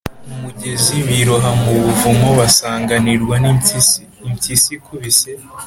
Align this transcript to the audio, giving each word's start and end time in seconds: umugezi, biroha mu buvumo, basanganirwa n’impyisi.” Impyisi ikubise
umugezi, 0.29 0.95
biroha 1.07 1.51
mu 1.61 1.71
buvumo, 1.83 2.29
basanganirwa 2.39 3.35
n’impyisi.” 3.43 3.99
Impyisi 4.27 4.69
ikubise 4.77 5.29